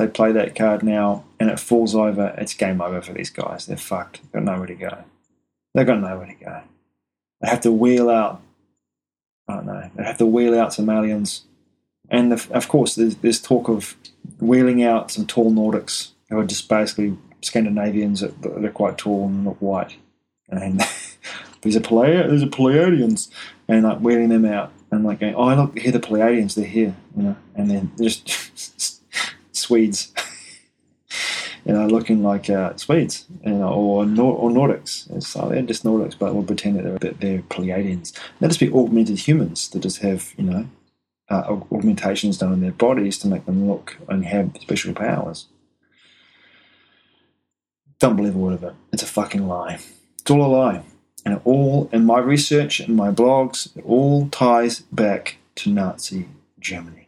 [0.02, 3.66] they play that card now and it falls over, it's game over for these guys.
[3.66, 4.20] They're fucked.
[4.22, 5.04] They've got nowhere to go.
[5.74, 6.60] They've got nowhere to go.
[7.40, 8.40] They have to wheel out,
[9.48, 11.44] I don't know, they have to wheel out some aliens.
[12.08, 13.96] And the, of course, there's, there's talk of
[14.38, 19.26] wheeling out some tall Nordics who are just basically Scandinavians that, that are quite tall
[19.26, 19.96] and look white.
[20.48, 20.80] And
[21.62, 23.30] there's a Pleiad, there's a Pleiadians,
[23.68, 26.94] and like wheeling them out and like going, oh look, here the Pleiadians, they're here,
[27.16, 28.28] you know, and then just
[29.72, 30.12] Swedes,
[31.64, 35.10] you know, looking like uh, Swedes, you know, or Nor- or Nordics.
[35.16, 38.12] It's, uh, they're just Nordics, but we'll pretend that they're, that they're Pleiadians.
[38.38, 40.68] They'll just be augmented humans that just have, you know,
[41.30, 45.46] uh, augmentations done on their bodies to make them look and have special powers.
[47.98, 48.74] Don't believe a word of it.
[48.92, 49.78] It's a fucking lie.
[50.20, 50.82] It's all a lie.
[51.24, 56.28] And it all, in my research and my blogs, it all ties back to Nazi
[56.60, 57.01] Germany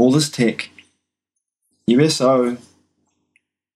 [0.00, 0.70] all this tech,
[1.86, 2.56] USO,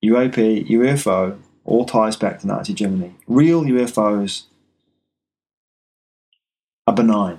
[0.03, 3.13] UAP, UFO, all ties back to Nazi Germany.
[3.27, 4.45] Real UFOs
[6.87, 7.37] are benign,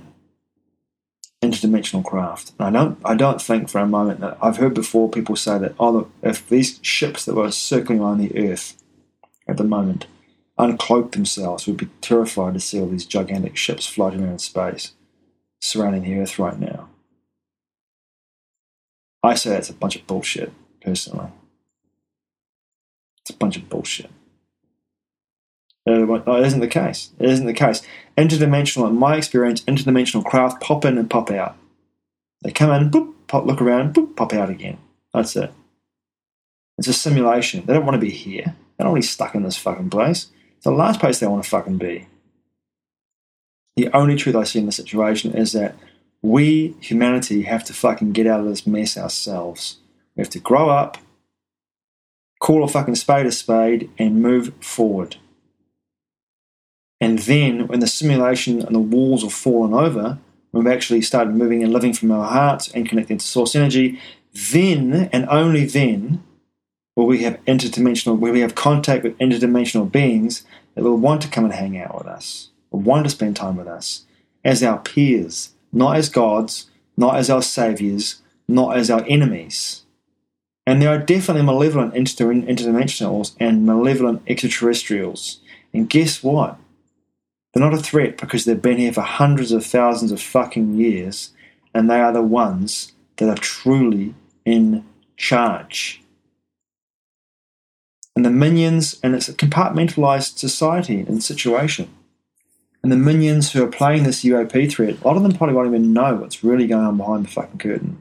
[1.43, 2.53] interdimensional craft.
[2.61, 5.59] And I don't, I don't think for a moment that I've heard before people say
[5.59, 8.81] that, oh, look, if these ships that were circling around the Earth
[9.49, 10.07] at the moment
[10.61, 14.93] uncloaked themselves, we'd be terrified to see all these gigantic ships floating around space
[15.61, 16.89] surrounding the Earth right now.
[19.27, 21.29] I say that's a bunch of bullshit, personally.
[23.21, 24.11] It's a bunch of bullshit.
[25.89, 27.11] Uh, oh, it isn't the case.
[27.19, 27.83] It isn't the case.
[28.17, 31.57] Interdimensional, in my experience, interdimensional craft pop in and pop out.
[32.43, 34.79] They come in, boop, pop, look around, boop, pop out again.
[35.15, 35.53] That's it.
[36.79, 37.65] It's a simulation.
[37.65, 38.57] They don't want to be here.
[38.77, 40.29] They don't want to be stuck in this fucking place.
[40.57, 42.07] It's the last place they want to fucking be.
[43.77, 45.77] The only truth I see in the situation is that
[46.23, 49.77] we, humanity, have to fucking get out of this mess ourselves.
[50.15, 50.99] We have to grow up,
[52.41, 55.17] call a fucking spade a spade, and move forward.
[57.01, 60.19] And then, when the simulation and the walls have fallen over,
[60.51, 64.01] when we've actually started moving and living from our hearts and connecting to source energy,
[64.33, 66.23] then and only then
[66.95, 70.45] will we have interdimensional, where we have contact with interdimensional beings
[70.75, 73.57] that will want to come and hang out with us, will want to spend time
[73.57, 74.05] with us
[74.45, 79.83] as our peers, not as gods, not as our saviors, not as our enemies.
[80.67, 85.41] And there are definitely malevolent inter- interdimensionals and malevolent extraterrestrials.
[85.73, 86.59] And guess what?
[87.53, 91.31] They're not a threat because they've been here for hundreds of thousands of fucking years,
[91.73, 94.15] and they are the ones that are truly
[94.45, 94.85] in
[95.17, 96.03] charge.
[98.15, 101.89] And the minions, and it's a compartmentalized society and situation.
[102.83, 105.69] And the minions who are playing this UAP threat, a lot of them probably won't
[105.69, 108.01] even know what's really going on behind the fucking curtain.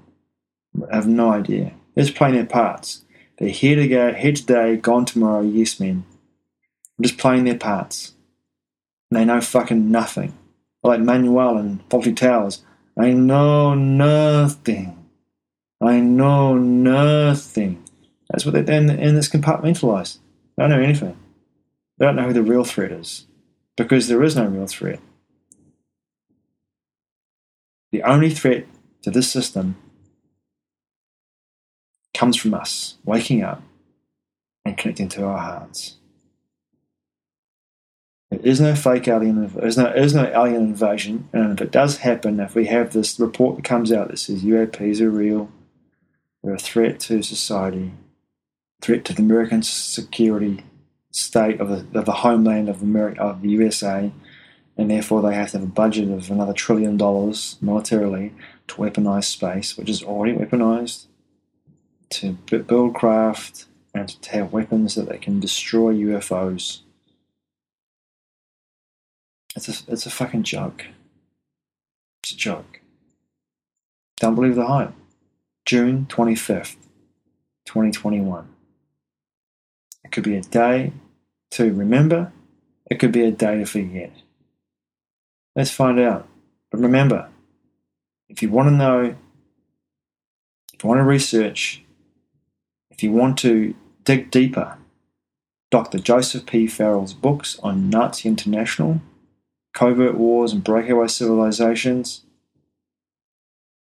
[0.91, 1.73] I have no idea.
[1.93, 3.03] They're just playing their parts.
[3.37, 6.05] They're here to go, here today, gone tomorrow, yes men.
[6.97, 8.13] They're just playing their parts.
[9.09, 10.37] And they know fucking nothing.
[10.83, 12.63] Like Manuel and Fawlty Towers.
[12.97, 15.05] I know nothing.
[15.81, 17.83] I know nothing.
[18.29, 20.19] That's what they're doing, and it's compartmentalized.
[20.55, 21.17] They don't know anything.
[21.97, 23.25] They don't know who the real threat is
[23.77, 24.99] because there is no real threat.
[27.91, 28.65] The only threat
[29.03, 29.75] to this system
[32.13, 33.61] comes from us waking up
[34.63, 35.97] and connecting to our hearts.
[38.31, 39.47] There is no fake alien.
[39.47, 41.29] There's no, there's no alien invasion.
[41.31, 44.43] And if it does happen, if we have this report that comes out that says
[44.43, 45.51] UAPs are real,
[46.43, 47.93] they're a threat to society,
[48.81, 50.63] threat to the American security
[51.15, 54.11] state of the, of the homeland of America, of the USA,
[54.77, 58.33] and therefore they have to have a budget of another trillion dollars militarily
[58.67, 61.05] to weaponize space, which is already weaponized,
[62.09, 66.81] to build craft, and to have weapons that they can destroy UFOs.
[69.55, 70.85] It's a, it's a fucking joke.
[72.23, 72.81] It's a joke.
[74.17, 74.93] Don't believe the hype.
[75.63, 76.75] June 25th,
[77.65, 78.49] 2021.
[80.03, 80.91] It could be a day
[81.55, 82.33] to remember,
[82.89, 84.11] it could be a day to forget.
[85.55, 86.27] Let's find out.
[86.69, 87.29] But remember,
[88.27, 89.15] if you want to know,
[90.73, 91.81] if you want to research,
[92.91, 94.77] if you want to dig deeper,
[95.71, 95.99] Dr.
[95.99, 96.67] Joseph P.
[96.67, 99.01] Farrell's books on Nazi International,
[99.73, 102.25] covert wars and breakaway civilizations,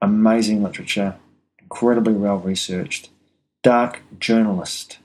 [0.01, 1.17] amazing literature,
[1.59, 3.11] incredibly well researched,
[3.63, 4.99] dark journalist.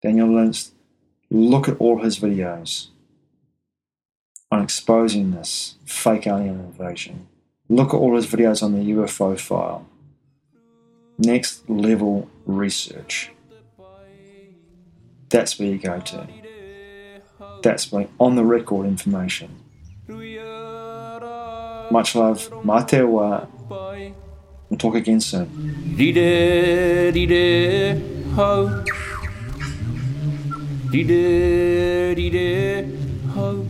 [0.00, 0.72] Daniel Liszt,
[1.30, 2.88] look at all his videos
[4.50, 7.28] on exposing this fake alien invasion.
[7.68, 9.86] Look at all his videos on the UFO file.
[11.18, 13.30] Next level research.
[15.28, 16.26] That's where you go to.
[17.62, 19.50] That's my on the record information.
[21.90, 22.64] Much love.
[22.64, 23.46] Mate wa.
[24.70, 25.94] We'll talk again soon.
[30.88, 30.92] Ho.
[30.92, 32.86] Dide, dide,
[33.34, 33.67] ho.